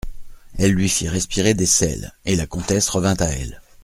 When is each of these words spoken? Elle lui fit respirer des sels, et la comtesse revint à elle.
Elle 0.57 0.71
lui 0.71 0.89
fit 0.89 1.07
respirer 1.07 1.53
des 1.53 1.67
sels, 1.67 2.11
et 2.25 2.35
la 2.35 2.47
comtesse 2.47 2.89
revint 2.89 3.13
à 3.19 3.25
elle. 3.27 3.61